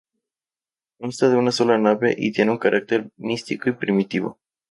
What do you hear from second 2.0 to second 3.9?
y tiene un carácter místico y